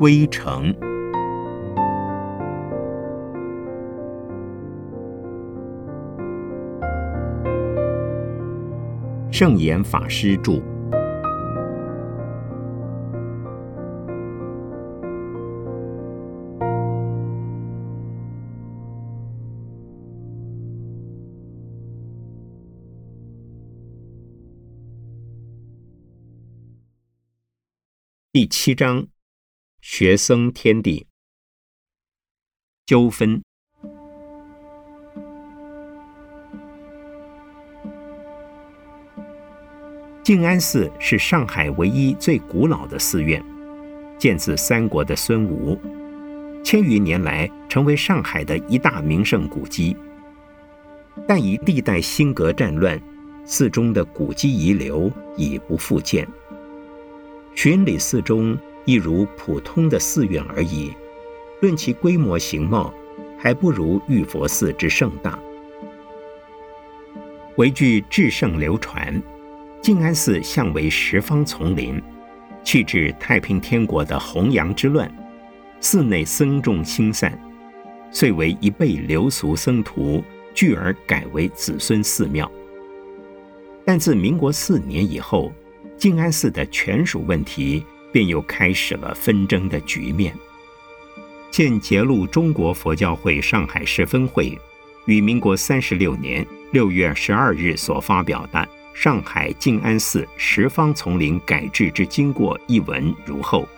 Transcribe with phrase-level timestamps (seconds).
[0.00, 0.74] 归程。
[9.30, 10.58] 圣严法师著。
[28.32, 29.06] 第七章：
[29.80, 31.06] 学僧天地
[32.84, 33.40] 纠纷。
[40.22, 43.42] 静安寺是上海唯一最古老的寺院，
[44.18, 45.80] 建自三国的孙吴，
[46.62, 49.96] 千余年来成为上海的一大名胜古迹。
[51.26, 53.00] 但以历代兴革战乱，
[53.46, 56.28] 寺中的古迹遗留已不复见。
[57.54, 60.92] 巡礼寺中亦如普通的寺院而已，
[61.60, 62.92] 论其规模形貌，
[63.38, 65.38] 还不如玉佛寺之盛大。
[67.56, 69.22] 唯据至圣流传，
[69.82, 72.02] 静安寺向为十方丛林，
[72.64, 75.12] 去至太平天国的弘扬之乱，
[75.80, 77.38] 寺内僧众兴散，
[78.10, 82.50] 遂为一辈流俗僧徒聚而改为子孙寺庙。
[83.84, 85.52] 但自民国四年以后。
[85.98, 90.36] 静安寺的权属问题便又开始了纷争的局面。
[91.50, 94.56] 现揭露中国佛教会上海市分会
[95.06, 98.58] 于民国三十六年六月十二日所发表的
[98.94, 103.68] 《上海静安寺十方丛林改制之经过》一文如后：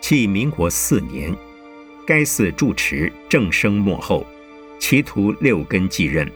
[0.00, 1.34] 弃民国四年，
[2.06, 4.26] 该寺住持正生末后，
[4.78, 6.30] 其徒六根继任。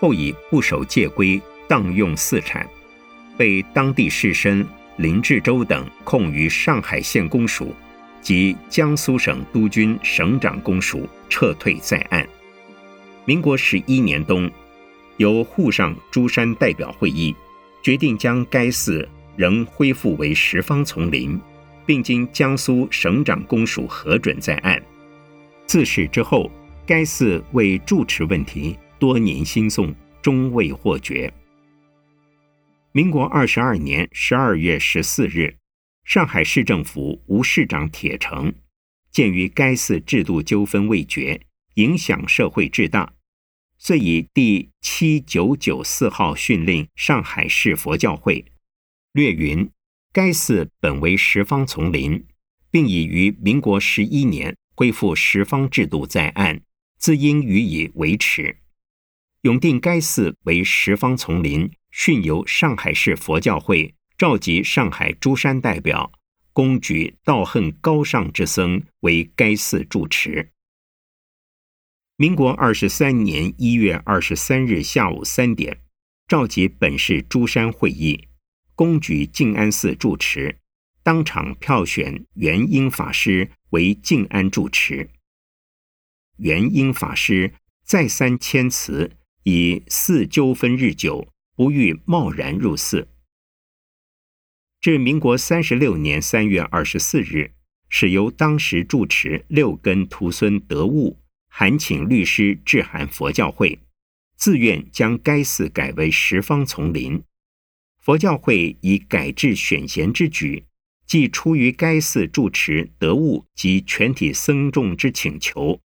[0.00, 2.68] 后以不守戒规，荡用寺产，
[3.36, 4.64] 被当地士绅
[4.96, 7.74] 林志洲等控于上海县公署
[8.20, 12.26] 及江苏省督军省长公署，撤退在案。
[13.24, 14.50] 民国十一年冬，
[15.18, 17.36] 由沪上诸山代表会议
[17.82, 21.38] 决定将该寺仍恢复为十方丛林，
[21.84, 24.82] 并经江苏省长公署核准在案。
[25.66, 26.50] 自始之后，
[26.86, 28.76] 该寺为住持问题。
[28.98, 31.32] 多年兴讼终未获决。
[32.98, 35.58] 民国二十二年十二月十四日，
[36.02, 38.52] 上海市政府吴市长铁城，
[39.12, 41.40] 鉴于该寺制度纠纷未决，
[41.74, 43.14] 影响社会至大，
[43.78, 48.44] 遂以第七九九四号训令上海市佛教会，
[49.12, 49.70] 略云：
[50.12, 52.26] 该寺本为十方丛林，
[52.68, 56.62] 并已于民国十一年恢复十方制度在案，
[56.98, 58.56] 自应予以维持。
[59.42, 66.12] 永定该寺为十方丛林，训由上海市佛教会召集上海诸山代表，
[66.52, 70.52] 公举道恨高尚之僧为该寺住持。
[72.14, 75.80] 民国二十三年一月二十三日下午三点，
[76.28, 78.28] 召集本市诸山会议，
[78.76, 80.60] 公举静安寺住持，
[81.02, 85.10] 当场票选元英法师为静安住持。
[86.36, 89.16] 元英法师再三谦辞。
[89.44, 93.08] 以寺纠纷日久，不欲贸然入寺。
[94.80, 97.50] 至民国三十六年三月二十四日，
[97.88, 103.80] 是由当时住持六根徒孙得悟函请律师致函佛教会，
[104.36, 107.20] 自愿将该寺改为十方丛林。
[107.98, 110.64] 佛教会以改制选贤之举，
[111.08, 115.80] 既出于该寺住持得悟及全体僧众之请求，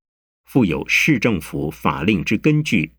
[0.46, 2.92] 附有市政府法令之根据。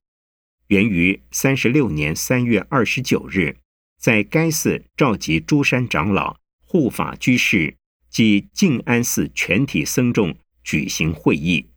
[0.68, 3.58] 源于三十六年三月二十九日，
[3.98, 7.76] 在该寺召集诸山长老、护法居士
[8.08, 11.70] 及静安寺全体僧众举行会议，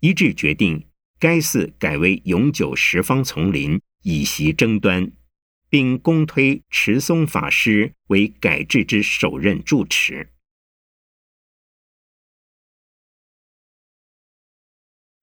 [0.00, 0.88] 一致决定
[1.20, 5.12] 该寺改为永久十方丛林，以息争端，
[5.68, 10.30] 并公推持松法师为改制之首任住持。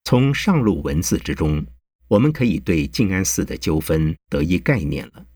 [0.04, 1.66] 从上路文字之中。
[2.10, 5.26] 我们可以对静安寺的纠纷得一概念了，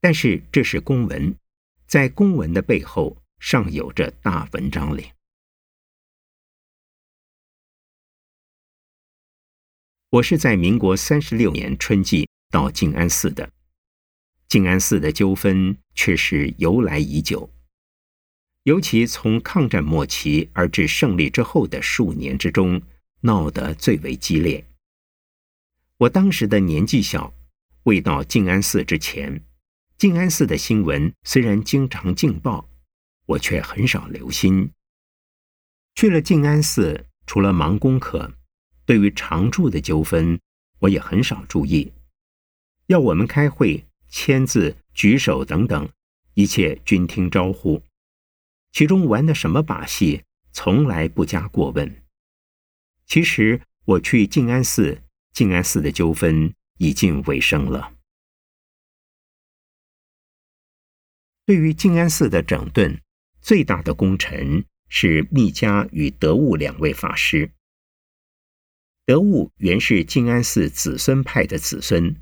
[0.00, 1.34] 但是这是公文，
[1.88, 5.10] 在公文的背后尚有着大文章哩。
[10.10, 13.50] 我是在民国三十六年春季到静安寺的，
[14.46, 17.52] 静安寺的纠纷却是由来已久，
[18.62, 22.80] 尤其从抗战末期而至胜利之后的数年之中，
[23.22, 24.64] 闹得最为激烈。
[26.04, 27.32] 我当时的年纪小，
[27.84, 29.42] 未到静安寺之前，
[29.96, 32.68] 静安寺的新闻虽然经常劲报，
[33.24, 34.70] 我却很少留心。
[35.94, 38.34] 去了静安寺，除了忙功课，
[38.84, 40.38] 对于常住的纠纷，
[40.80, 41.90] 我也很少注意。
[42.88, 45.88] 要我们开会、签字、举手等等，
[46.34, 47.82] 一切均听招呼。
[48.72, 50.22] 其中玩的什么把戏，
[50.52, 52.02] 从来不加过问。
[53.06, 55.00] 其实我去静安寺，
[55.34, 57.92] 静安寺的纠纷已近尾声了。
[61.44, 63.00] 对于静安寺的整顿，
[63.40, 67.50] 最大的功臣是密迦与德悟两位法师。
[69.04, 72.16] 德悟原是静安寺子孙派的子孙，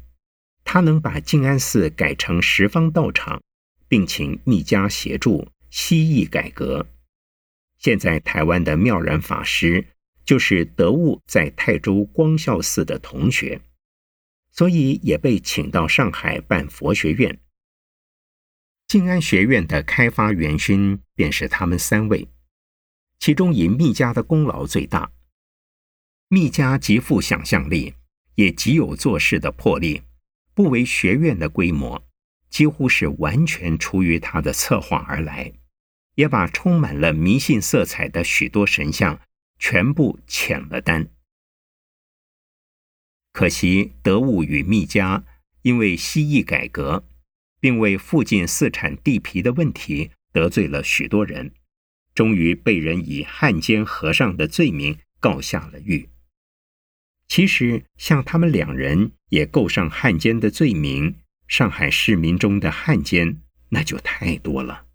[0.65, 3.43] 他能把静安寺改成十方道场，
[3.87, 6.87] 并请密迦协助西义改革。
[7.77, 9.87] 现在台湾的妙然法师
[10.25, 13.61] 就是德悟在泰州光孝寺的同学，
[14.51, 17.39] 所以也被请到上海办佛学院。
[18.87, 22.29] 静安学院的开发元勋便是他们三位，
[23.19, 25.11] 其中以密家的功劳最大。
[26.29, 27.95] 密家极富想象力，
[28.35, 30.03] 也极有做事的魄力，
[30.55, 32.03] 不为学院的规模，
[32.51, 35.53] 几乎是完全出于他的策划而来，
[36.15, 39.19] 也把充满了迷信色彩的许多神像
[39.63, 41.09] 全部遣了单。
[43.33, 45.23] 可惜德物与密家
[45.63, 47.05] 因为西义改革。
[47.63, 51.55] 并为附近四产地皮的问题得罪了许多人，
[52.13, 56.09] 终于被人以汉奸和尚的罪名告下了狱。
[57.29, 64.87] 其实，像他们两人也够上汉奸的罪名，上海市民中的汉奸那就太多了。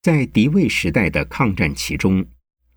[0.00, 2.26] 在敌魏时代的抗战其中，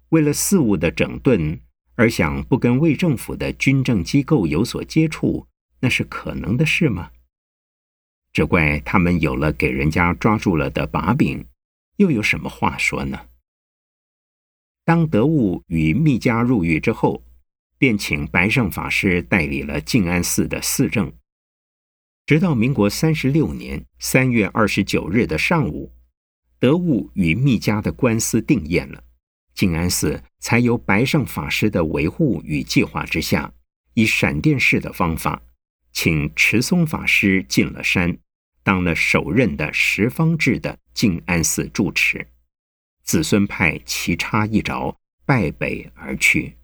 [0.09, 1.59] 为了事务的整顿
[1.95, 5.47] 而想不跟魏政府的军政机构有所接触，
[5.79, 7.11] 那是可能的事吗？
[8.31, 11.45] 只怪他们有了给人家抓住了的把柄，
[11.95, 13.27] 又有什么话说呢？
[14.85, 17.23] 当德务与密家入狱之后，
[17.77, 21.11] 便请白胜法师代理了静安寺的寺政。
[22.25, 25.91] 直到民国三十六年三月二十九日的上午，
[26.59, 29.03] 德务与密家的官司定验了，
[29.57, 33.51] 静安寺才由白胜法师的维护与计划之下，
[33.95, 35.41] 以闪电式的方法，
[35.91, 38.19] 请持松法师进了山。
[38.61, 42.27] 当了首任的十方制的静安寺住持，
[43.01, 44.95] 子孙派棋差一着，
[45.25, 46.55] 败北而去。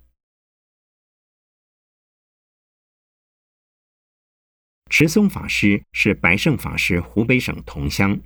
[4.92, 8.19] 持松法师是白胜法师湖北省同乡，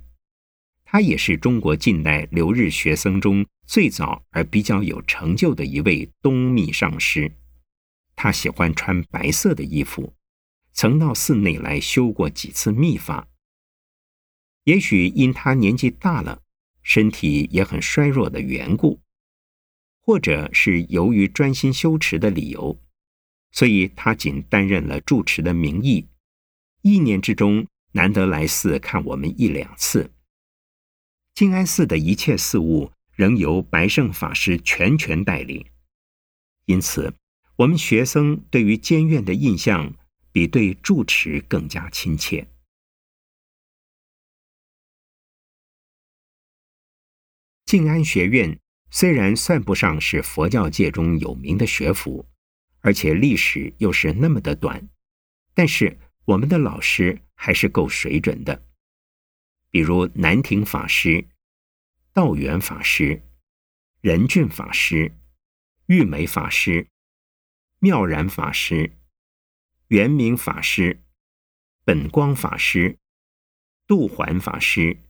[0.84, 7.30] 他也是中国近代留日学僧中最早而比较有成就的一位东密上师。
[8.16, 10.14] 他喜欢穿白色的衣服，
[10.72, 13.28] 曾到寺内来修过几次密法。
[14.64, 16.42] 也许因他年纪大了，
[16.82, 19.00] 身体也很衰弱的缘故，
[20.00, 22.80] 或者是由于专心修持的理由，
[23.52, 26.08] 所以他仅担任了住持的名义，
[26.80, 30.10] 一年之中难得来寺看我们一两次。
[31.34, 35.66] 静安寺的一切事务仍由白胜法师全权代理，
[36.66, 37.12] 因此
[37.56, 39.92] 我们学生对于监院的印象
[40.30, 42.46] 比对住持更加亲切。
[47.66, 48.56] 静安学院
[48.92, 52.24] 虽然算不上是佛教界中有名的学府，
[52.82, 54.88] 而且历史又是那么的短，
[55.54, 58.64] 但是我们的老师还是够水准的，
[59.72, 61.26] 比如南亭法师、
[62.18, 63.22] 道元法师、
[64.00, 65.16] 仁俊法师、
[65.86, 66.88] 玉梅法师、
[67.78, 68.98] 妙然法师、
[69.86, 71.04] 圆明法师、
[71.84, 72.98] 本光法师、
[73.86, 75.00] 杜环法师、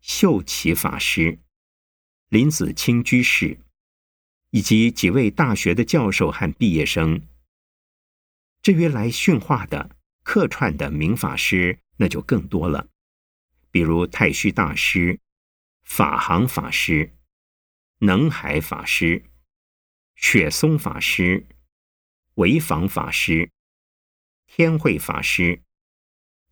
[0.00, 1.40] 秀奇法师。
[2.28, 3.58] 林子清居士，
[4.50, 7.20] 以及几位大学的教授和毕业生。
[8.62, 12.86] 至于来训话的、客串的名法师，那就更多了，
[13.72, 15.18] 比如太虚大师、
[15.88, 17.16] 法行法师、
[18.00, 19.24] 能海法师、
[20.14, 21.48] 雪松法师、
[22.36, 23.50] 潍坊法师、
[24.46, 25.62] 天慧法师、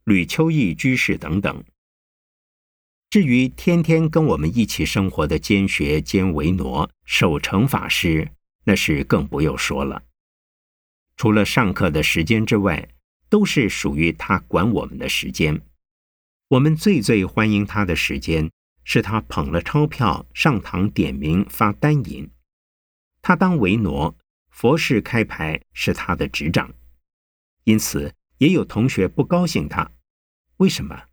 [0.05, 1.62] 吕秋义居士等等。
[3.11, 8.33] 至于天天跟我们一起生活的监学兼维挪守成法师，
[8.64, 10.02] 那是更不用说了。
[11.16, 12.88] 除了上课的时间之外，
[13.28, 15.61] 都是属于他管我们的时间。
[16.49, 18.50] 我们最最欢迎他的时间，
[18.88, 22.31] 是他捧了钞票上堂点名发单银。
[23.21, 24.16] 他当维挪，
[24.49, 26.73] 佛事开牌是他的执掌，
[27.64, 29.90] 因此也有同学不高兴他，
[30.59, 31.09] 为什么？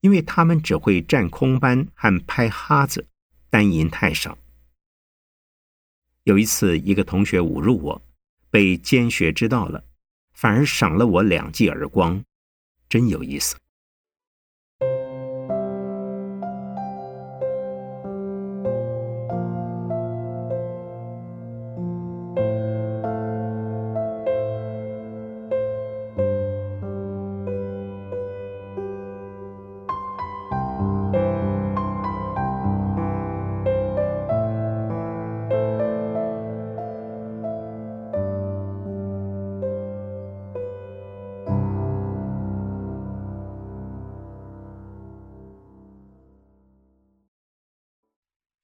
[0.00, 3.08] 因为他们只会占空班和拍哈子，
[3.50, 4.38] 单银太少。
[6.22, 8.02] 有一次，一个同学侮辱我，
[8.48, 9.84] 被监学知道了，
[10.34, 12.24] 反而赏了我两记耳光，
[12.88, 13.56] 真有意思。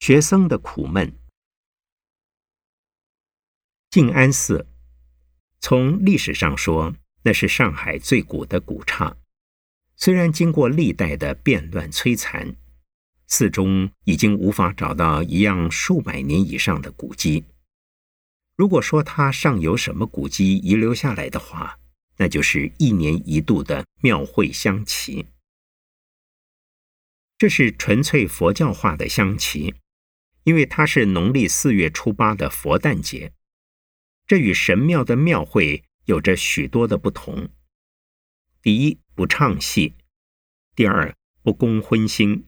[0.02, 1.16] 学生的苦闷。
[3.88, 4.66] 静安寺，
[5.60, 6.92] 从历史上说，
[7.22, 9.16] 那是上海最古的古刹。
[9.94, 12.56] 虽然经过历代的变乱摧残，
[13.28, 17.44] 寺中已经无法找到一样数百年以上的古迹。
[18.56, 21.78] 如果说它尚有什么古迹遗留下来的话，
[22.16, 25.26] 那就是一年一度的庙会香旗。
[27.38, 29.76] 这是纯粹佛教化的香旗。
[30.44, 33.32] 因为它是农历四月初八的佛诞节，
[34.26, 37.48] 这与神庙的庙会有着许多的不同。
[38.60, 39.94] 第一，不唱戏；
[40.74, 42.44] 第二，不供荤腥；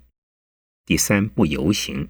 [0.85, 2.09] 第三，不游行；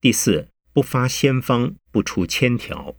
[0.00, 2.96] 第四，不发仙方，不出千条。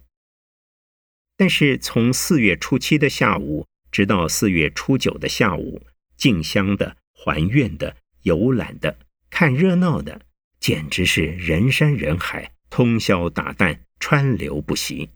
[1.35, 5.81] 但是从四月初七的下午，直到四月初九的下午，
[6.15, 10.21] 进香的、还愿的、游览的、看热闹的。
[10.61, 15.09] 简直是人山人海，通宵达旦，川流不息。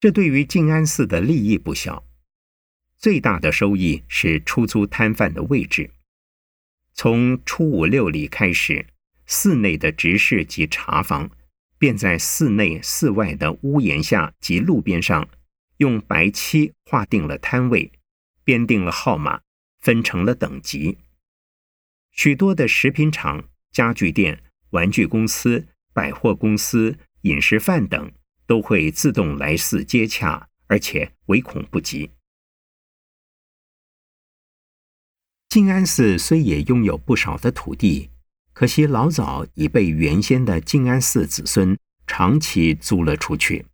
[0.00, 2.08] 这对于静安寺的利益不小，
[2.96, 5.90] 最大的收益是出租摊贩的位置。
[6.94, 8.86] 从初五六里开始，
[9.26, 11.30] 寺内的执事及茶房，
[11.76, 15.28] 便在寺内寺外的屋檐下及路边上，
[15.76, 17.92] 用白漆划定了摊位，
[18.44, 19.42] 编定了号码，
[19.80, 20.96] 分成了等级。
[22.10, 28.12] 许多的食品厂、家具店、玩具公司、百货公司、饮食饭等
[28.46, 32.10] 都会自动来寺接洽，而且唯恐不及。
[35.48, 38.10] 静安寺虽也拥有不少的土地，
[38.52, 43.64] 可惜老早已被原先的静安寺子孙长期租了出去，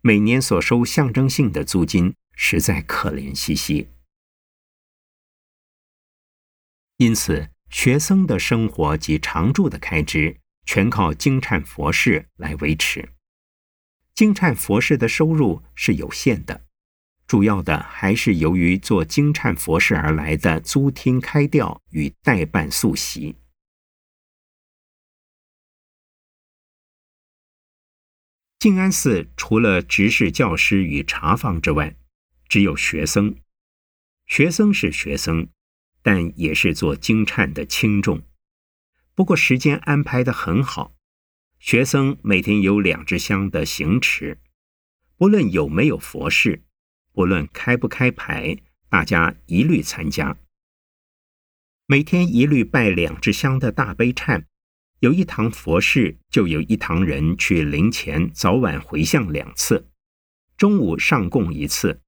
[0.00, 3.90] 每年所收象征性的租金实在可怜兮兮，
[6.96, 7.51] 因此。
[7.72, 13.08] 学僧的生活及常住的开支，全靠经忏佛事来维持。
[14.14, 16.66] 经忏佛事的收入是有限的，
[17.26, 23.36] 主要的还是由于做经忏佛事而来的租厅开吊与代办宿席。
[28.58, 31.96] 静安寺除了执事教师与茶房之外，
[32.48, 33.34] 只有学僧。
[34.26, 35.48] 学僧是学僧。
[36.02, 38.22] 但也是做经忏的轻重，
[39.14, 40.94] 不过时间安排的很好。
[41.60, 44.40] 学僧每天有两支香的行持，
[45.16, 46.64] 不论有没有佛事，
[47.12, 48.56] 不论开不开牌，
[48.88, 50.36] 大家一律参加。
[51.86, 54.44] 每天一律拜两支香的大悲忏，
[54.98, 59.88] 有一堂佛事，就有一堂人去灵前早晚回向两次，
[60.56, 62.00] 中午上供一次。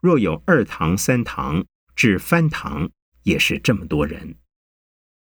[0.00, 1.64] 若有二堂、三堂
[1.94, 2.90] 至翻堂。
[3.22, 4.36] 也是这么多人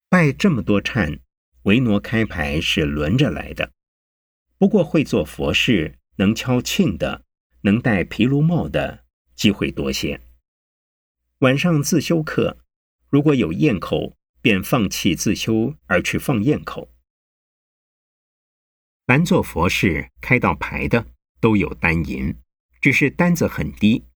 [0.10, 1.20] 拜这么多忏，
[1.64, 3.72] 维诺开牌是轮着来的。
[4.58, 7.24] 不过会做佛事、能敲磬的、
[7.62, 9.06] 能戴毗卢帽的
[9.36, 10.20] 机会多些。
[11.40, 12.58] 晚上自修课，
[13.08, 16.92] 如果有咽口，便放弃自修而去放咽口。
[19.06, 21.08] 凡做佛事、开到牌的
[21.40, 22.36] 都有单银，
[22.82, 24.09] 只是单子很低。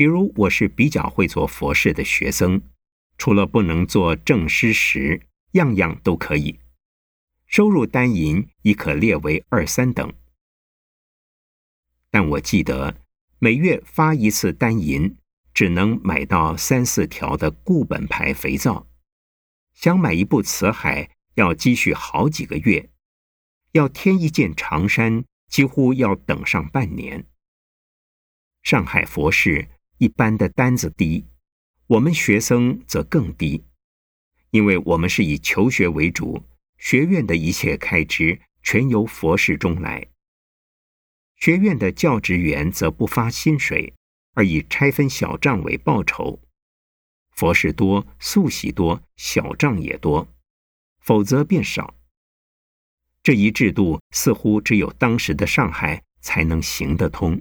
[0.00, 2.62] 比如我是比较会做佛事的学生。
[3.18, 6.58] 除了不能做正师时，样样都可以。
[7.44, 10.10] 收入单银亦可列为二三等。
[12.10, 13.02] 但我记得
[13.40, 15.18] 每月发一次单银，
[15.52, 18.88] 只能买到三四条的固本牌肥皂。
[19.74, 22.88] 想买一部辞海，要积蓄好几个月；
[23.72, 27.26] 要添一件长衫，几乎要等上半年。
[28.62, 29.68] 上海佛事
[30.00, 31.26] 一般的单子低。
[31.86, 33.62] 我们学生则更低，
[34.50, 36.42] 因为我们是以求学为主，
[36.78, 40.06] 学院的一切开支全由佛事中来。
[41.36, 43.92] 学院的教职员则不发薪水，
[44.32, 46.40] 而以拆分小账为报酬。
[47.32, 50.26] 佛事多，素喜多，小账也多，
[51.00, 51.94] 否则便少。
[53.22, 57.38] 这一制度似乎只有当时的上海才能行得通。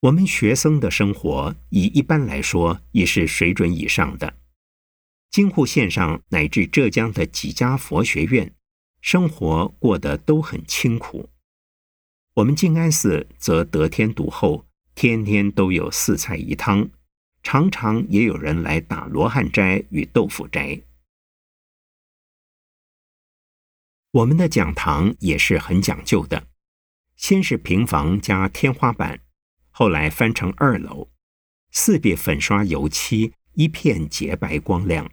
[0.00, 4.38] 我们学僧的生活，以一般来说已是水准以上的。
[5.30, 8.54] 京沪线上乃至浙江的几家佛学院，
[9.02, 11.28] 生活过得都很清苦。
[12.32, 14.66] 我们静安寺则得天独厚。
[14.94, 16.90] 天天都有四菜一汤，
[17.42, 20.82] 常常也有人来打罗汉斋与豆腐斋。
[24.10, 26.48] 我们的讲堂也是很讲究的，
[27.16, 29.20] 先是平房加天花板，
[29.80, 31.08] 后来翻成二楼，
[31.70, 35.10] 四壁粉刷油漆，一片洁白光亮。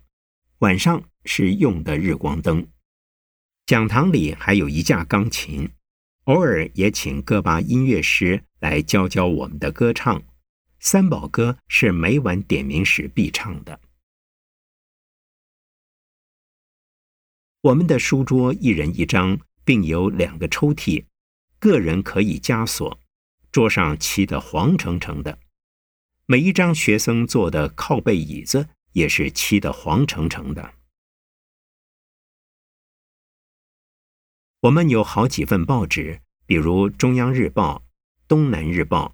[0.58, 2.68] 晚上是用的日光灯。
[3.66, 5.72] 讲堂里还有一架钢琴。
[6.26, 10.22] 偶尔也请各把音乐师来教教我们的歌唱，
[10.82, 13.80] 三宝歌是每晚点名时必唱的。
[17.62, 21.06] 我们的书桌一人一张，并有两个抽屉，
[21.58, 23.00] 个人可以加锁。
[23.58, 25.40] 桌上漆得黄澄澄的，
[26.28, 30.76] 每一张学生坐的靠背椅子也是漆得黄澄澄的。
[34.60, 37.78] 我们有好几份报纸，比如《中央日报》
[38.28, 39.08] 《东南日报》《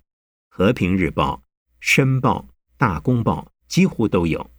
[0.50, 1.36] 和平日报》
[1.80, 2.40] 《申报》
[2.76, 4.52] 《大公报》，几乎都有。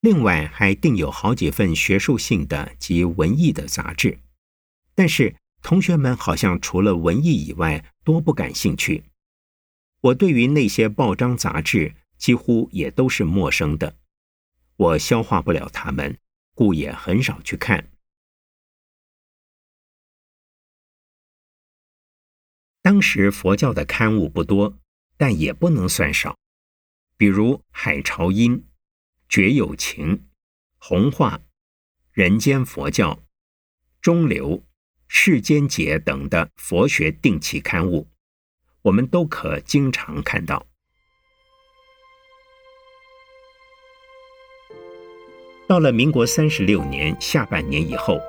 [0.00, 4.18] 另外还订有好几份学术性的及文艺的杂志。
[4.96, 5.36] 但是
[5.66, 9.02] 同学们好像除了文艺以外，多不感兴趣。
[10.00, 13.98] 我对于那些报章杂志几乎也都是陌生的，
[14.76, 16.16] 我消化不了它们，
[16.54, 17.90] 故也很少去看。
[22.80, 24.78] 当时佛教的刊物不多，
[25.16, 26.38] 但也不能算少，
[27.16, 28.52] 比如《海潮音》
[29.28, 30.10] 《觉有情》
[30.78, 31.38] 《红话》
[32.12, 33.14] 《人间佛教》
[34.00, 34.50] 《中流》
[35.08, 38.08] 《世间解》等的佛学定期刊物，
[38.82, 40.66] 我们都可经常看到。
[45.68, 48.20] 到了民国三十六年下半年以后，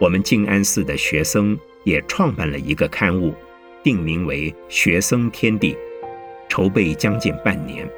[0.00, 3.34] 我们静安寺的学僧也创办了一个刊物。
[3.80, 5.72] 定名为《学僧天地》，
[6.48, 7.88] 筹备将近半年，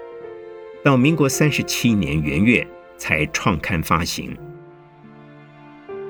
[0.85, 2.65] 到民国三十七年元月
[2.99, 4.37] 才创刊发行。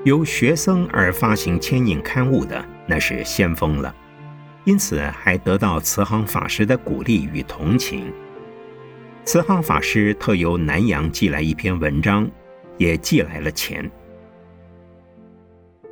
[0.03, 3.95] 由学僧而发行牵引刊物的，那是先锋了，
[4.63, 8.11] 因此还得到慈航法师的鼓励与同情。
[9.23, 12.27] 慈航法师特由南洋寄来一篇文章，
[12.79, 13.89] 也寄来了钱。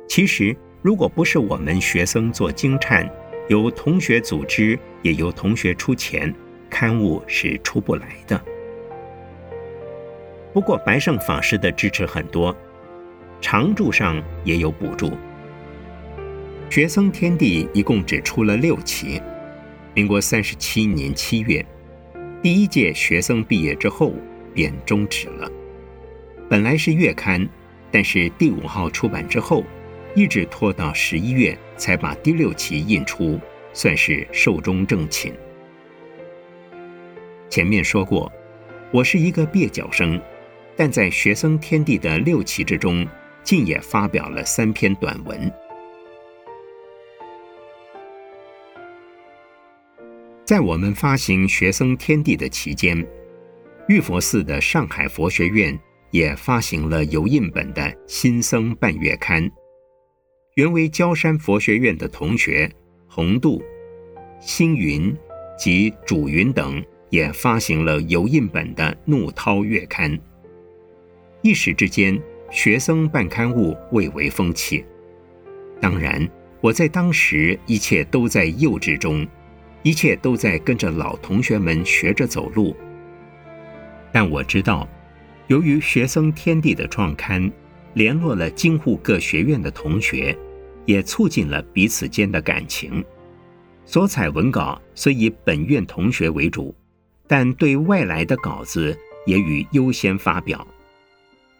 [0.08, 3.08] 其实，如果不是我们学生做经忏，
[3.48, 6.34] 由同学组织，也由同学出钱，
[6.68, 8.40] 刊物是出不来的。
[10.52, 12.54] 不过白胜法师的支持很多，
[13.40, 15.12] 常驻上也有补助。
[16.68, 19.20] 学僧天地一共只出了六期。
[19.94, 21.64] 民国三十七年七月，
[22.42, 24.14] 第一届学僧毕业之后
[24.54, 25.50] 便终止了。
[26.48, 27.48] 本来是月刊，
[27.90, 29.64] 但是第五号出版之后。
[30.16, 33.38] 一直拖到十一月才把第六期印出，
[33.72, 35.32] 算是寿终正寝。
[37.48, 38.28] 前面说过，
[38.90, 40.20] 我是一个蹩脚生，
[40.76, 43.06] 但在学生天地的六期之中，
[43.50, 45.52] 竟也发表了三篇短文。
[50.44, 53.04] 在我们发行学生天地的期间，
[53.88, 55.76] 玉佛寺的上海佛学院
[56.12, 59.42] 也发行了油印本的《新僧半月刊》。
[60.54, 62.70] 原为焦山佛学院的同学
[63.08, 63.60] 洪度、
[64.38, 65.12] 星云
[65.58, 70.16] 及主云等，也发行了油印本的《怒涛月刊》。
[71.42, 72.16] 一时之间，
[72.50, 74.84] 学僧办刊物蔚为风气。
[75.80, 76.28] 当然，
[76.60, 79.26] 我在当时一切都在幼稚中，
[79.82, 82.76] 一切都在跟着老同学们学着走路。
[84.12, 84.88] 但我知道，
[85.46, 87.50] 由于学僧天地的创刊。
[87.94, 90.38] 联络了京沪各学院的同学，
[90.86, 93.04] 也促进了彼此间的感情。
[93.84, 96.72] 所采文稿虽以本院同学为主，
[97.26, 100.64] 但对外来的稿子也予优先发表。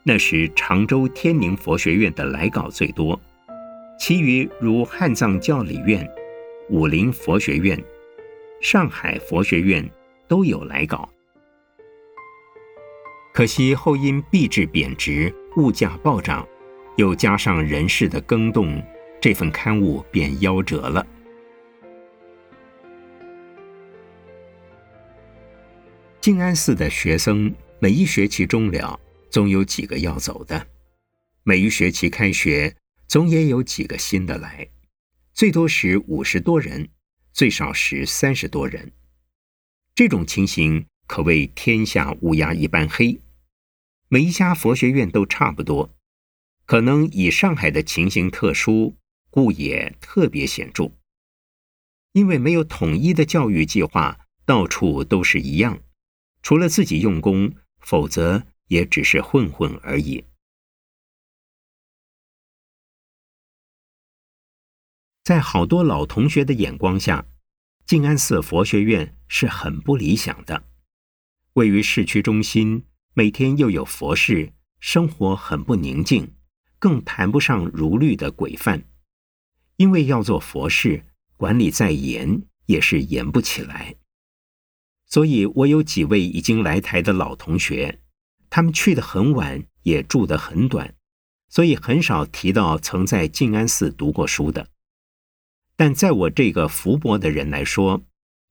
[0.02, 3.20] 那时常州天宁佛学院的来稿最多，
[3.98, 6.08] 其余如汉藏教理院、
[6.68, 7.78] 武林佛学院、
[8.60, 9.88] 上海佛学院
[10.26, 11.08] 都有来稿。
[13.32, 15.34] 可惜后因币制贬值。
[15.56, 16.46] 物价暴涨，
[16.96, 18.80] 又加上人事的更动，
[19.20, 21.04] 这份刊物便夭折了。
[26.20, 28.98] 静安寺的学生每一学期终了，
[29.30, 30.66] 总有几个要走的；
[31.42, 34.68] 每一学期开学，总也有几个新的来。
[35.32, 36.88] 最多时五十多人，
[37.32, 38.92] 最少时三十多人。
[39.94, 43.20] 这种情形可谓天下乌鸦一般黑。
[44.08, 45.94] 每一家佛学院都差不多，
[46.66, 48.96] 可能以上海的情形特殊，
[49.30, 50.92] 故也特别显著。
[52.12, 55.80] 因为没有统一的教育计划，到处都是一样，
[56.42, 60.24] 除了自己用功，否则也只是混混而已。
[65.24, 67.26] 在好多老同学的眼光下，
[67.84, 70.64] 静安寺佛学院是很不理想的。
[71.52, 76.34] 位于市区中心，每天又有佛事，生活很不宁静，
[76.78, 78.88] 更谈不上如律的规范。
[79.76, 81.06] 因为要做佛事。
[81.36, 83.96] 管理再严也是严不起来，
[85.06, 88.02] 所以我有几位已经来台的老同学，
[88.50, 90.94] 他们去的很晚，也住得很短，
[91.48, 94.68] 所以很少提到曾在静安寺读过书的。
[95.76, 98.02] 但在我这个福薄的人来说，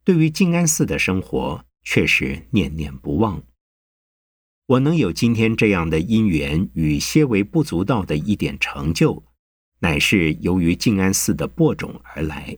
[0.03, 3.43] 对于静安寺的生活却是念念不忘。
[4.65, 9.23] 我能有今天这样的因缘与些微不足道的一点成就，
[9.79, 12.57] 乃是由于静安寺的播种而来。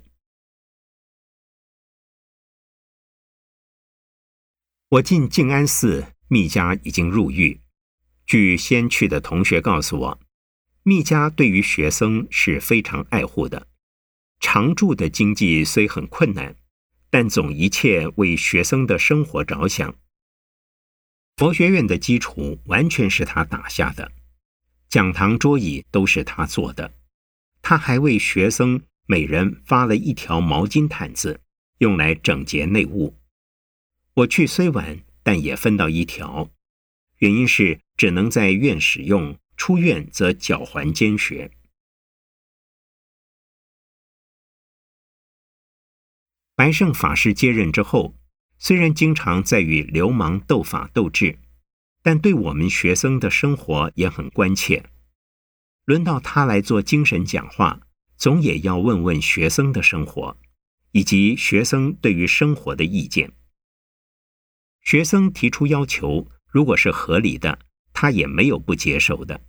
[4.89, 7.59] 我进静安寺，密家已经入狱。
[8.25, 10.19] 据先去的同学告诉我，
[10.83, 13.67] 密家对于学生是非常爱护的。
[14.39, 16.55] 常住的经济虽很困难，
[17.09, 19.93] 但总一切为学生的生活着想。
[21.35, 24.09] 佛学院的基础完全是他打下的，
[24.87, 26.93] 讲堂桌椅都是他做的。
[27.61, 31.41] 他还为学生每人发了一条毛巾毯子，
[31.79, 33.17] 用来整洁内务。
[34.13, 36.49] 我去虽晚，但也分到一条，
[37.17, 41.51] 原因是只能在院使用，出院则缴还监学。
[46.55, 48.15] 白胜法师接任之后，
[48.57, 51.39] 虽然经常在与流氓斗法斗智，
[52.03, 54.85] 但对我们学生的生活也很关切。
[55.85, 57.81] 轮到他来做精神讲话，
[58.15, 60.37] 总也要问问学生的生活，
[60.91, 63.33] 以及学生对于生活的意见。
[64.81, 67.59] 学生提出要求，如果是合理的，
[67.93, 69.41] 他也没有不接受的。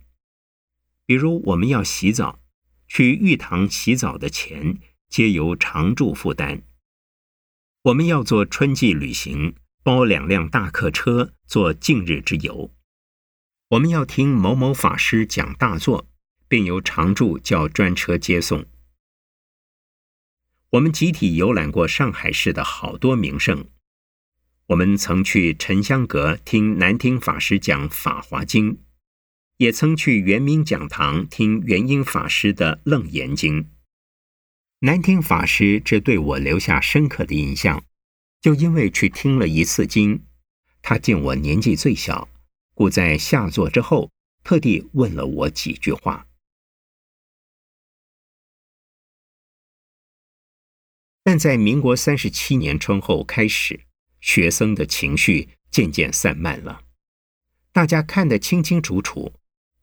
[1.05, 2.39] 比如我们要洗澡，
[2.87, 6.61] 去浴堂洗澡的钱皆由常住负担。
[7.83, 12.73] 我们要做春季旅行，包两辆大客车做近日之游。
[13.69, 16.07] 我们要听某某法师讲大作，
[16.47, 18.65] 便由常住叫专车接送。
[20.69, 23.65] 我们集体游览过上海市的好多名胜。
[24.67, 28.75] 我们曾去沉香阁听南听法师讲《法华经》，
[29.57, 33.63] 也曾去圆明讲堂听元英法师的《楞严经》。
[34.79, 37.83] 南听法师这对我留下深刻的印象，
[38.39, 40.23] 就因为去听了一次经，
[40.81, 42.29] 他见我年纪最小，
[42.73, 44.11] 故在下座之后
[44.45, 46.25] 特地问了我几句话。
[51.21, 53.81] 但在民国三十七年春后开始。
[54.23, 56.85] 学生的情绪渐渐散漫了，
[57.73, 59.33] 大家看得清清楚楚。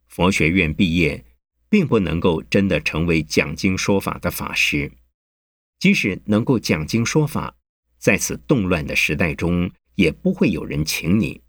[0.09, 1.27] 佛学院毕业，
[1.69, 4.91] 并不能够真的成为讲经说法的法师。
[5.79, 7.55] 即使能够讲经说法，
[7.99, 11.43] 在此动乱的时代中，也不会有人请你。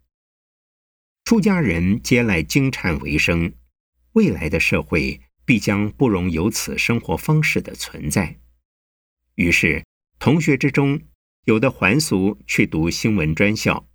[1.23, 3.54] 出家人皆赖经忏为生，
[4.12, 8.38] 未来的社会必将不容有此生活方式的存在。
[9.36, 9.86] 于是，
[10.19, 11.01] 同学之中。
[11.45, 13.88] 有的还俗去读新闻专校，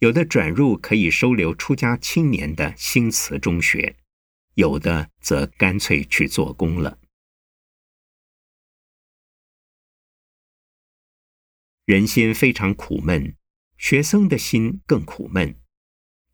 [0.00, 3.94] 有的转入可以收留出家青年的新慈中学，
[4.54, 6.98] 有的则干脆去做工了。
[11.84, 13.36] 人心非常苦闷，
[13.76, 15.54] 学生的心更苦闷，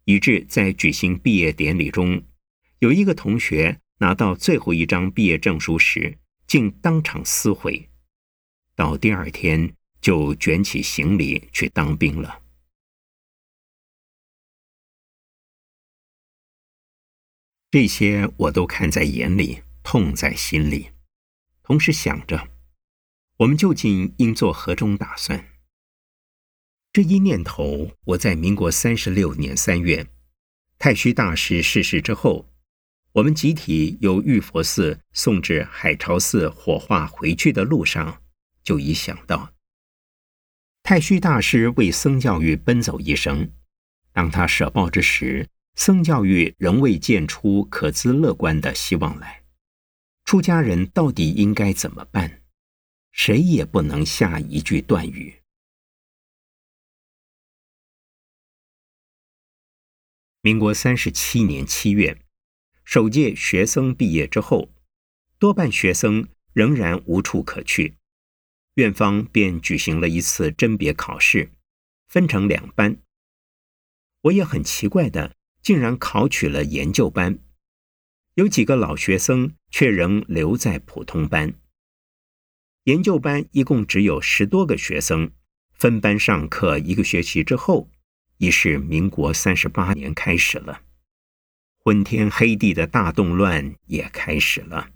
[0.06, 2.24] 以致在举行毕业典礼中，
[2.78, 7.90] 有一个同学拿到最后一张毕业证书时，竟当场撕毁。
[8.74, 9.76] 到第二天。
[10.04, 12.42] 就卷起行李去当兵了。
[17.70, 20.90] 这些我都看在眼里，痛在心里，
[21.62, 22.50] 同时想着，
[23.38, 25.48] 我们究竟应做何种打算？
[26.92, 30.06] 这一念头，我在民国三十六年三月，
[30.78, 32.52] 太虚大师逝世之后，
[33.12, 38.22] 我们集体由玉佛寺送至海潮寺火化回去的路上，
[38.62, 39.53] 就已想到。
[40.84, 43.50] 太虚大师为僧教育奔走一生，
[44.12, 49.42] 当他舍报之时，僧教育仍未见出可资乐观的希望来。
[50.26, 52.42] 出家人到底应该怎么办？
[53.12, 55.40] 谁也不能下一句断语。
[60.42, 62.20] 民国三十七年七月，
[62.84, 64.68] 首届学僧毕业之后，
[65.38, 67.96] 多半学僧仍然无处可去。
[68.74, 71.52] 院方便举行了一次甄别考试，
[72.08, 72.96] 分成两班。
[74.22, 77.38] 我也很奇怪的，竟然考取了研究班。
[78.34, 81.54] 有几个老学生却仍留在普通班。
[82.84, 85.30] 研究班一共只有十多个学生，
[85.72, 87.88] 分班上课一个学期之后，
[88.38, 90.82] 已是民国三十八年开始了。
[91.78, 94.90] 昏天黑地的大动乱也开始了，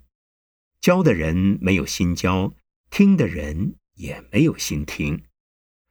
[0.81, 2.53] 教的人没有心教。
[2.91, 5.25] 听的人也没有心听，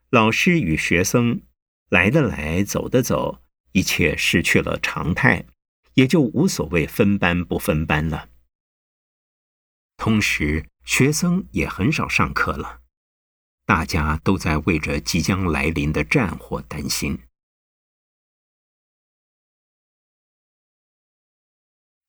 [0.10, 1.42] 老师与学生
[1.90, 5.46] 来的来，走的走，一切失去了常态，
[5.94, 8.30] 也就无所谓分班不分班了。
[9.96, 12.82] 同时，学生也很少上课了，
[13.66, 17.20] 大家都在为着即将来临的战火担心。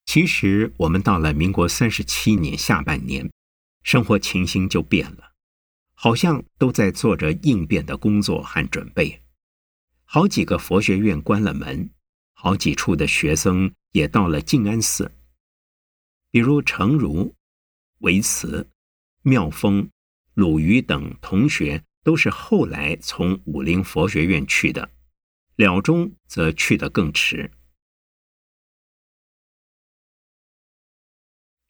[0.07, 3.31] 其实，我们到了民国三十七年下半年。
[3.83, 5.33] 生活情形就变了，
[5.95, 9.23] 好像都在做着应变的工作和准备。
[10.05, 11.91] 好几个佛学院关了门，
[12.33, 15.13] 好几处的学生也到了静安寺。
[16.31, 17.35] 比如成如、
[17.99, 18.71] 维慈、
[19.23, 19.91] 妙峰、
[20.35, 24.91] 鲁瑜等同学，都是后来从武陵佛学院去的。
[25.57, 27.51] 了中则去得更迟。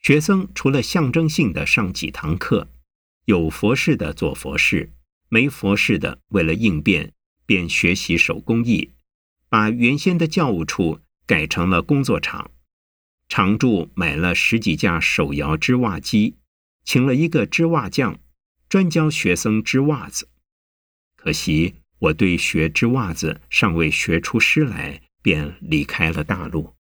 [0.00, 2.70] 学生除了象征性的上几堂课，
[3.26, 4.92] 有佛事的做佛事，
[5.28, 7.12] 没佛事的为了应变，
[7.44, 8.94] 便学习手工艺，
[9.48, 12.50] 把原先的教务处改成了工作场。
[13.28, 16.38] 常住买了十几架手摇织袜机，
[16.84, 18.18] 请了一个织袜匠，
[18.70, 20.30] 专教学生织袜子。
[21.16, 26.77] 可惜我对学织袜子尚未学出师来，便离开了大陆。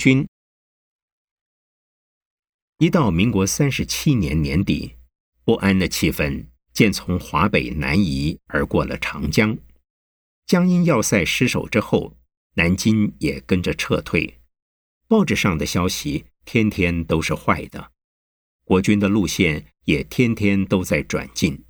[0.00, 0.26] 军。
[2.78, 4.96] 一到民国三十七年年底，
[5.44, 9.58] 不安的气氛渐从华北南移而过了长江。
[10.46, 12.16] 江阴要塞失守之后，
[12.54, 14.40] 南京也跟着撤退。
[15.06, 17.92] 报纸上的消息天天都是坏的，
[18.64, 21.62] 国军的路线也天天都在转进。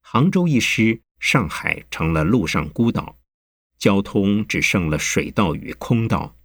[0.00, 3.16] 杭州一失，上海成了陆上孤岛，
[3.78, 6.36] 交通只剩了水道与空道。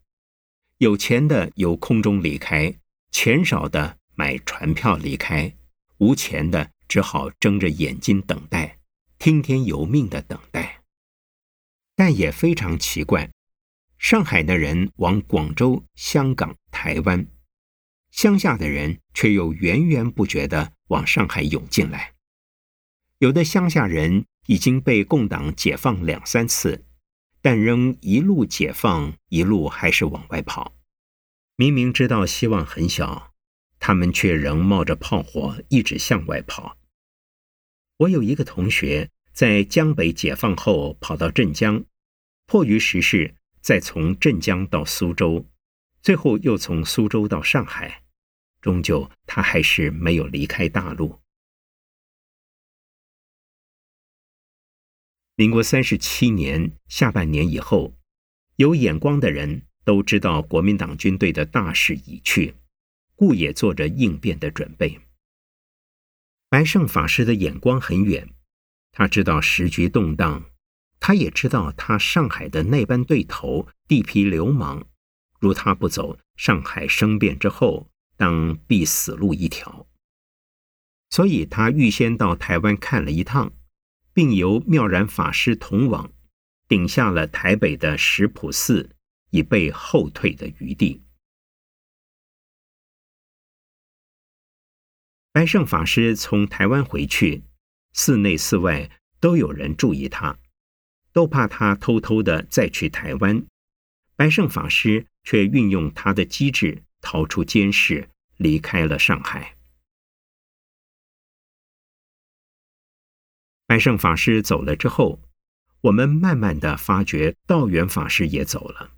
[0.79, 2.71] 有钱的由空中离开，
[3.09, 5.55] 钱少的买船票离开，
[5.97, 8.77] 无钱的只好睁着眼睛等待，
[9.17, 10.83] 听天由命的等待。
[11.95, 13.31] 但也非常奇怪，
[13.97, 17.25] 上海的人往广州、香港、台湾，
[18.11, 22.13] 乡下的人却又源源不绝的往上海涌进来。
[23.17, 26.85] 有的乡下人已经被共党解放两三次。
[27.49, 30.73] 但仍一路解放，一路还是往外跑。
[31.55, 33.31] 明明知道希望很小，
[33.79, 36.75] 他们却仍冒着炮火一直向外跑。
[37.99, 41.85] 我有一个同学在江北解放后跑到镇江，
[42.47, 45.45] 迫于时事，再从镇江到苏州，
[46.01, 48.03] 最后又从苏州到上海，
[48.59, 51.17] 终究他还是没有离开大陆。
[55.39, 57.95] 民国三十七年下半年以后，
[58.55, 62.55] 有眼光的人都知道国民党军队的大势已去，
[63.13, 64.99] 故也做着应变的准备。
[66.49, 68.27] 白胜法师的眼光很远，
[68.91, 70.43] 他知道时局动荡，
[70.99, 74.85] 他也知道他上海的那班对头地痞流氓，
[75.39, 79.87] 如他不走，上海生变之后，当必死路一条。
[81.11, 83.53] 所以他预先到台湾看了一趟。
[84.17, 86.11] 并由妙然法师同往，
[86.67, 88.95] 顶下了台北的石浦寺，
[89.29, 91.03] 以备后退的余地。
[95.31, 97.43] 白胜法师从台湾回去，
[97.93, 100.39] 寺内寺外都有人注意他，
[101.13, 103.45] 都怕他偷偷的再去台湾。
[104.15, 109.56] 白胜法师却运用他的机智，逃出监视，离开了上海。
[113.67, 115.21] 白胜法师走了之后，
[115.81, 118.93] 我们慢慢的发觉道元法师也走了。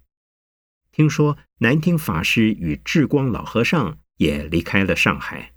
[0.92, 5.54] 听说南听法师与智光老和尚也离开了上海。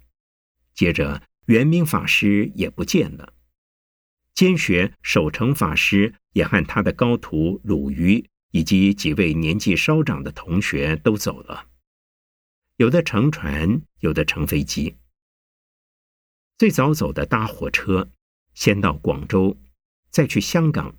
[0.73, 3.35] 接着，圆明法师也不见了。
[4.35, 11.67] 监学守成法师也和他的高徒鲁瑜以及几位年纪稍长的同学都走了，
[12.77, 14.97] 有的乘船，有的乘飞机。
[16.57, 18.11] 最早走的搭火车，
[18.55, 19.57] 先到广州，
[20.11, 20.97] 再去香港。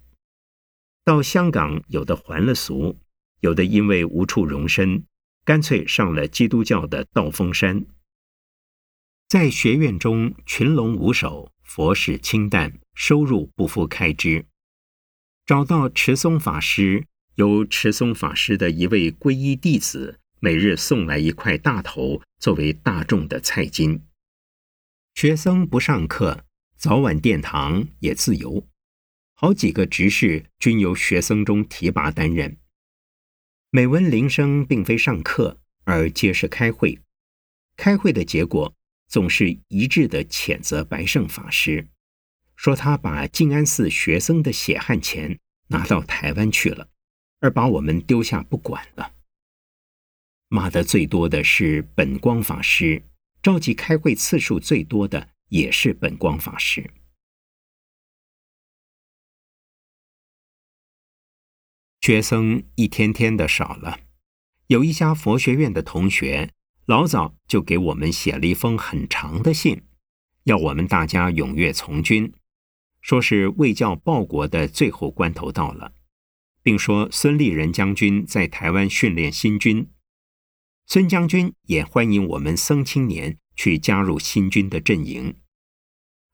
[1.04, 3.00] 到香港，有的还了俗，
[3.42, 5.04] 有的因为无处容身，
[5.44, 7.86] 干脆上了基督教的道风山。
[9.28, 14.46] 在学院中，群龙无首，佛事清淡，收入不敷开支。
[15.46, 24.06] 找到持松法师，由持松法师的一位皈依弟子每日送来一块大头，作为大众的菜金。
[25.16, 26.46] 学僧不上课，
[26.84, 28.68] 早晚殿堂也自由。
[29.36, 32.58] 好几个执事均由学僧中提拔担任。
[33.70, 37.00] 每闻铃声，并非上课，而皆是开会。
[37.78, 38.76] 开会的结果。
[39.08, 41.88] 总是一致的谴责白胜法师，
[42.58, 46.90] 说他把静安寺学僧的血汗钱拿到台湾去了，
[47.40, 49.14] 而把我们丢下不管了。
[50.50, 53.04] 骂得最多的是本光法师，
[53.42, 56.90] 召集开会次数最多的也是本光法师。
[62.02, 64.00] 学僧一天天的少了，
[64.66, 66.52] 有一家佛学院的同学。
[66.86, 69.84] 老早就给我们写了一封很长的信，
[70.44, 72.34] 要我们大家踊跃从军，
[73.00, 75.94] 说是为教报国的最后关头到了，
[76.62, 79.88] 并说孙立人将军在台湾训练新军，
[80.88, 85.38] 孙将军也欢迎我们僧青年去加入新军的阵营。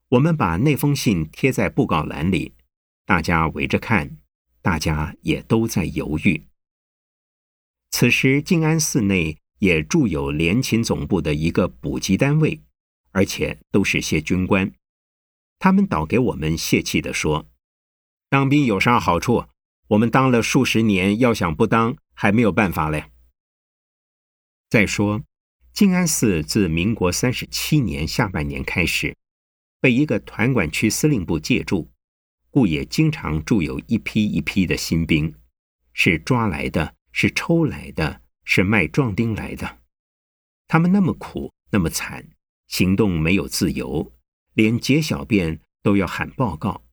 [0.09, 2.53] 我们把那封信贴在布告栏里，
[3.05, 4.17] 大家围着看，
[4.61, 6.45] 大家也都在犹豫。
[7.91, 9.37] 此时静安寺内。
[9.59, 12.61] 也驻有联勤总部的一个补给单位，
[13.11, 14.71] 而且都是些军官。
[15.57, 17.45] 他们倒给我们泄气的说
[18.31, 19.47] ：“当兵有啥好处？
[19.89, 23.11] 我们当了数十年，要想不当还没有办法嘞。”
[24.71, 25.23] 再说，
[25.73, 29.17] 静安寺自民国三十七年下半年开始，
[29.79, 31.91] 被一个团管区司令部借住，
[32.49, 35.35] 故也经常驻有一批一批的新兵，
[35.93, 38.21] 是抓来的，是抽来的。
[38.51, 39.77] 是卖壮丁来的，
[40.67, 42.31] 他们那么苦，那么惨，
[42.65, 44.11] 行动没有自由，
[44.55, 46.83] 连解小便都要喊报告，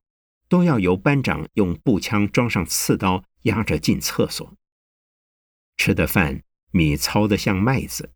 [0.51, 4.55] 都要由班长用步枪装上刺刀压着进厕所。
[5.79, 8.13] 吃的饭米糙的像麦子，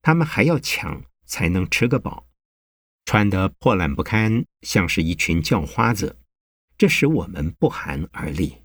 [0.00, 2.28] 他们还要抢才能吃个饱，
[3.06, 6.18] 穿得破烂不堪，像是一群叫花子，
[6.76, 8.58] 这使我们不寒而栗。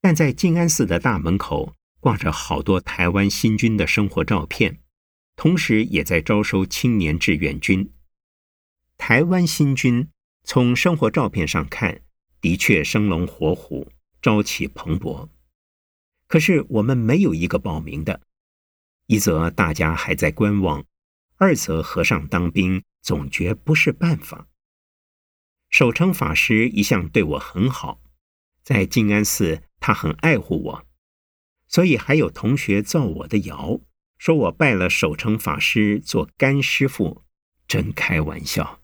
[0.00, 4.80] 但在静安寺的大门口挂着好多台湾新军的生活照片，
[5.34, 7.92] 同时也在招收青年志愿军。
[8.96, 10.08] 台湾新军
[10.44, 12.02] 从生活照片上看，
[12.40, 13.90] 的确生龙活虎，
[14.22, 15.28] 朝气蓬勃。
[16.28, 18.20] 可是我们没有一个报名的，
[19.08, 20.86] 一则大家还在观望，
[21.36, 24.46] 二则和尚当兵总觉不是办法。
[25.68, 28.00] 守城法师一向对我很好，
[28.62, 29.64] 在静安寺。
[29.80, 30.86] 他很爱护我，
[31.68, 33.80] 所以还有同学造我的谣，
[34.18, 37.22] 说我拜了守城法师做干师傅，
[37.68, 38.82] 真开玩笑。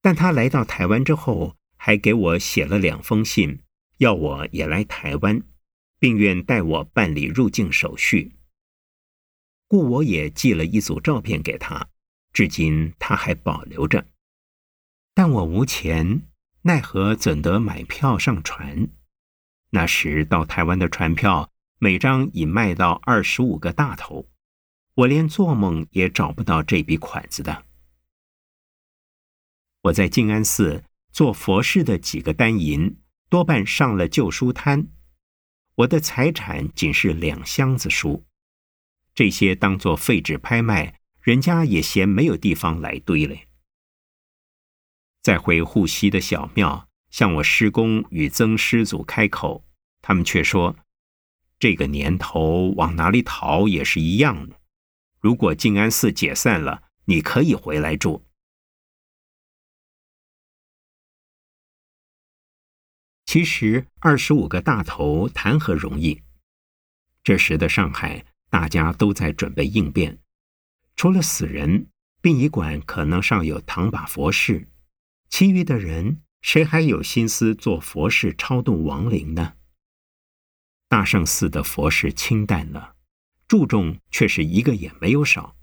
[0.00, 3.64] 但他来到台湾之后，还给我写了两封信，
[3.96, 5.42] 要我也来台湾，
[5.98, 8.36] 并愿代我办理入境手续。
[9.70, 11.90] 故我也寄了一组照片给他，
[12.32, 14.04] 至今他还保留着。
[15.14, 16.22] 但我无钱，
[16.62, 18.88] 奈何怎得买票上船？
[19.70, 24.28] 那时到台湾的船票，每张已卖到二十五个大头，
[24.94, 27.64] 我连做梦也找不到这笔款子的。
[29.82, 32.98] 我在静安寺做佛事的几个单银，
[33.28, 34.88] 多半上了旧书摊，
[35.76, 38.24] 我的财产仅是两箱子书，
[39.20, 43.48] 这些当做废纸拍卖，人家也嫌没有地方来堆嘞。
[45.20, 46.88] 再回护溪的小庙。
[47.10, 49.66] 向我师公与曾师祖开口，
[50.00, 50.74] 他们却说
[51.60, 54.58] ：“这个年头往哪里逃也是一样的。
[55.18, 58.24] 如果静安寺解散了，你可以回来住。
[63.26, 66.22] 其实二十五个大头谈何容易？
[67.22, 70.20] 这时的上海，大家都在准备应变，
[70.96, 71.86] 除了死人，
[72.20, 74.68] 殡仪馆可能尚有唐把佛事，
[75.28, 79.54] 其余的人谁还有心思做佛事超度亡灵呢？
[80.88, 82.96] 大圣寺的佛事清淡了，
[83.46, 85.56] 注重却是一个也没有少，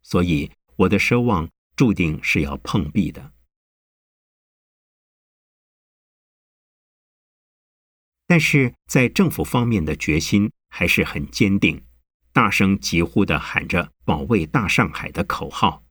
[0.00, 3.32] 所以我的奢望注定是要碰壁的。
[8.26, 11.84] 但是在政府方面的决心还是很坚定，
[12.34, 15.84] 大声疾呼的喊着“保卫大上海”的口号，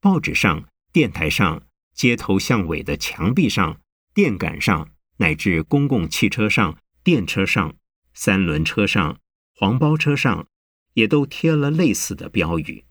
[0.00, 3.78] 报纸上、电台上、街头巷尾的墙壁上、
[4.14, 6.78] 电杆上，乃至公共汽车上。
[7.04, 7.76] 电车上、
[8.14, 9.20] 三轮车上、
[9.56, 10.48] 黄包车上，
[10.94, 12.86] 也都贴了类似的标语。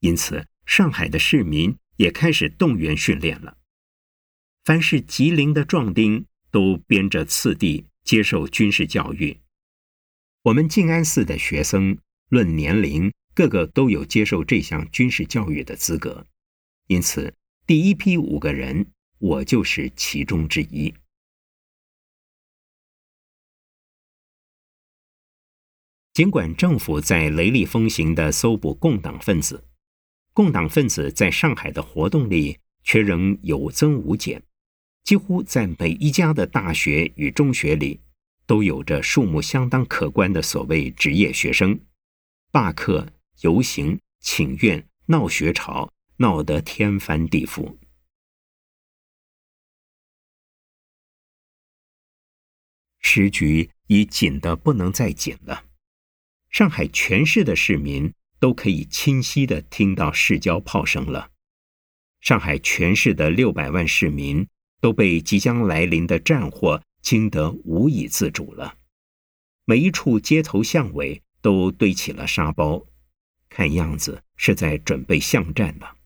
[0.00, 3.56] 因此，上海的市民也开始动员训练了。
[4.64, 9.40] 凡是吉林的壮丁，都编着次第接受军事教育。
[10.48, 11.98] 我们静安寺的学生，
[12.30, 16.26] 论年龄，个个都有接受这项军事教育的资格。
[16.86, 17.34] 因此，
[17.66, 18.86] 第一批五个人，
[19.18, 20.94] 我就是其中之一。
[26.14, 29.62] 尽管政府在雷厉风行地搜捕共党分子，
[30.32, 34.42] 共党分子在上海的活动力却仍有增无减。
[35.04, 38.00] 几乎在每一家的大学与中学里，
[38.48, 41.78] 都有着数目相当可观的所谓职业学生，
[42.50, 47.76] 罢课、游行、请愿、闹学潮，闹得天翻地覆。
[53.00, 55.66] 时局已紧得不能再紧了。
[56.48, 61.32] 上海全市的市民都可以清晰的听到市郊炮声了。
[62.22, 64.48] 上海全市的六百万市民
[64.80, 68.76] 都被即将来临的战祸惊得无以自主了。
[69.64, 72.84] 每一处街头巷尾都堆起了沙包，
[73.48, 75.96] 看样子是在准备巷战了。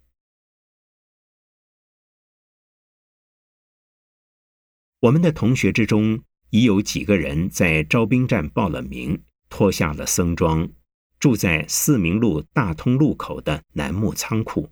[5.00, 9.24] 我们的同学之中已有几个人在招兵站报了名。
[9.48, 10.70] 脱下了僧装，
[11.18, 14.70] 住在四明路大通路口的楠木仓库。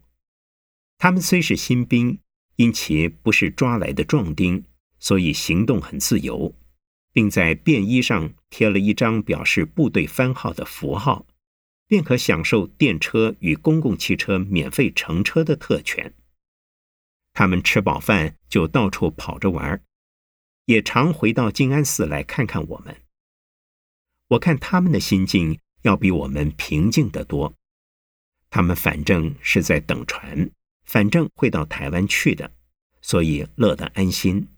[0.97, 2.21] 他们虽是新兵，
[2.55, 4.65] 因其不是抓来的壮丁，
[5.01, 6.55] 所以行动很自由，
[7.13, 11.27] 并在便衣上贴了一张表示部队番号的符号，
[11.89, 16.15] 便可享受电车与公共汽车免费乘车的特权。
[17.33, 19.83] 他们吃饱饭就到处跑着玩，
[20.67, 23.03] 也常回到静安寺来看看我们。
[24.29, 27.55] 我看他们的心境要比我们平静得多。
[28.51, 30.51] 他们反正是在等船，
[30.85, 32.53] 反正会到台湾去的，
[33.01, 34.49] 所以乐得安心。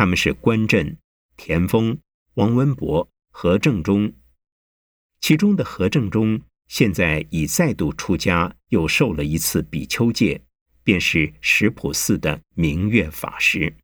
[0.00, 0.96] 他们是关震、
[1.36, 2.00] 田丰、
[2.32, 4.14] 王文博、何正中，
[5.20, 10.42] 其中的何正中现在已再度出家，又受了一次比丘戒，
[10.82, 13.76] 便是石普寺的明月法师。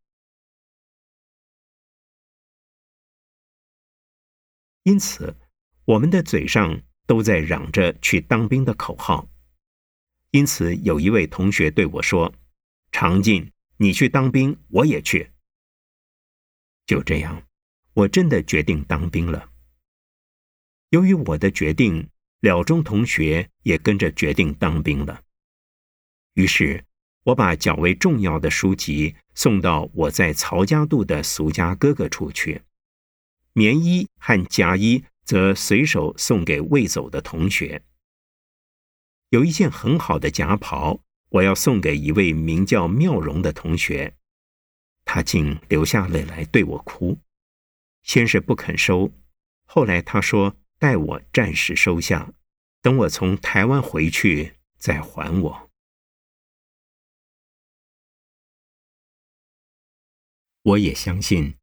[4.85, 5.37] 因此，
[5.85, 9.29] 我们的嘴上都在嚷着去当兵的口号。
[10.31, 12.33] 因此，有一位同学对我说
[12.91, 15.33] ：“常进，你去当兵，我也去。”
[16.87, 17.43] 就这样，
[17.95, 19.51] 我真的决定当兵了。
[20.91, 22.09] 由于我的决定，
[22.41, 25.22] 了中同学也跟着决定当兵了。
[26.34, 26.84] 于是，
[27.24, 32.62] 我把较为重要的书籍送到我在曹家渡的俗家哥哥处去。
[33.53, 37.82] 棉衣和夹衣则随手送给未走的同学。
[39.30, 44.14] 有一件很好的夹袍，我要送给一位名叫妙容的同学，
[45.07, 47.18] 他竟流下泪来对我哭。
[48.02, 49.11] 先是不肯收，
[49.64, 52.34] 后来他说待我暂时收下，
[52.82, 55.70] 等我从台湾回去再还我。
[60.62, 61.54] 我也相信。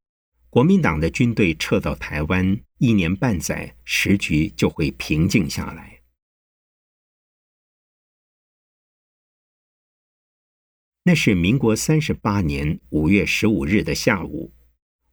[0.49, 5.92] 国民党的军队撤到台湾一年半载，时局就会平静下来。
[11.06, 14.54] 那是民国三十八年五月十五日的下午，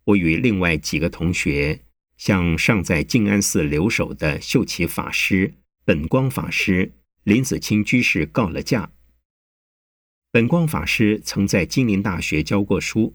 [0.04, 1.80] 我与另外几个同学
[2.16, 6.92] 向尚在静安寺留守的秀奇法师、本光法师、
[7.24, 8.92] 林子清居士告了假。
[10.30, 13.14] 本光法师曾在金陵大学教过书。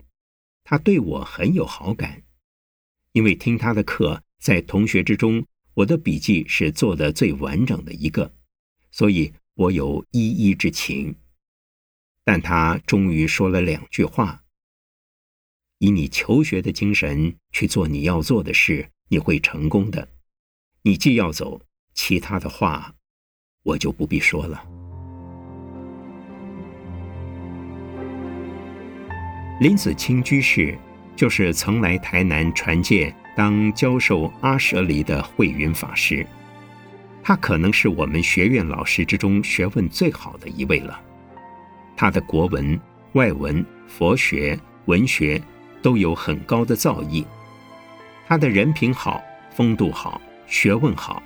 [0.65, 2.23] 他对我很有好感，
[3.13, 5.45] 因为听他的课在同学之中，
[5.75, 8.33] 我的笔记是做的最完整的一个，
[8.91, 11.15] 所以我有依依之情。
[12.25, 14.41] 但他终于说了两句话
[15.77, 20.09] ：“以你求学的精神去做你要做的事，你会成功的。
[20.81, 21.61] 你既要走，
[21.93, 22.95] 其他的话
[23.61, 24.65] 我就不必说了。”
[29.61, 30.75] 林子清居士
[31.15, 36.25] 就是曾来台南传戒当教授阿舍离的慧云法师，
[37.23, 40.99] 他可能是我们学院老师之中学问最好的一位了。
[41.95, 42.79] 他的国文、
[43.13, 45.41] 外文、佛学、文学
[45.81, 47.25] 都有很高的造诣。
[48.27, 49.23] 他的人品好，
[49.55, 51.21] 风度好，学问好，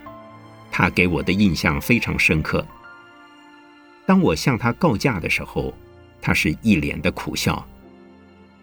[0.72, 2.66] 他给我的印象非常深刻。
[4.06, 5.74] 当我向他告假的时候，
[6.22, 7.66] 他是一脸的苦笑。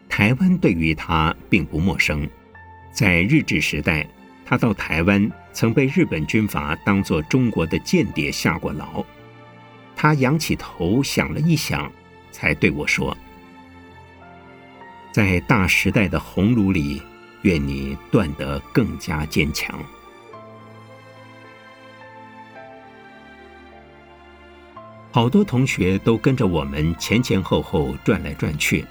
[0.08, 2.28] 台湾对于他并不陌生，
[2.92, 4.06] 在日治时代，
[4.44, 9.04] 他到台湾曾被日本军阀当作中国的间谍下过牢。
[9.96, 11.90] 他仰起头想了一想，
[12.30, 13.16] 才对我说
[15.10, 17.02] ：“在大时代的红炉里，
[17.42, 19.76] 愿你断得更加坚强。”
[25.10, 28.84] 好多同学都跟着我们前前后后转来转去。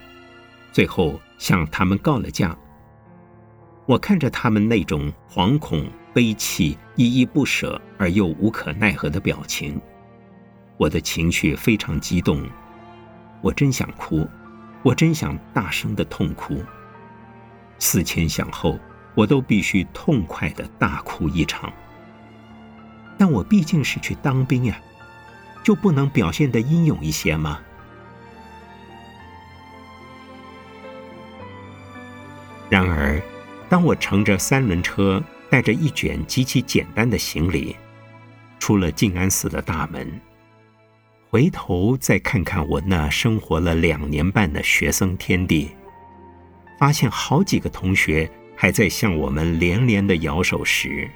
[0.71, 2.57] 最后向他们告了假。
[3.85, 9.79] 我看着他们那种惶恐、悲戚、依依不舍而又无可奈何的表情，
[10.77, 12.47] 我的情绪非常激动。
[13.41, 14.27] 我真想哭，
[14.83, 16.63] 我真想大声的痛哭。
[17.79, 18.79] 思前想后，
[19.13, 21.71] 我都必须痛快的大哭一场。
[23.17, 24.77] 但我毕竟是去当兵呀，
[25.63, 27.59] 就不能表现的英勇一些吗？
[32.69, 33.21] 然而，
[33.69, 37.75] 当我乘着三轮车，带着一卷极其简单的行李，
[38.59, 40.19] 出了静安寺的大门，
[41.29, 45.71] 回头再看看我那生活了两年半的学生天地，
[46.79, 51.09] 发现好几个同学还在向我们连连的摇手时，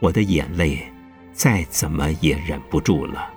[0.00, 0.80] 我的眼泪
[1.32, 3.32] 再怎么也忍不住了。